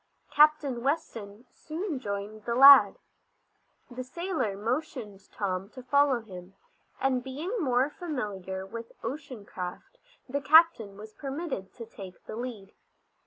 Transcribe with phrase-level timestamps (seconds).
[0.31, 2.97] Captain Weston soon joined the lad.
[3.91, 6.55] The sailor motioned Tom to follow him,
[6.99, 12.73] and being more familiar with ocean craft the captain was permitted to take the lead.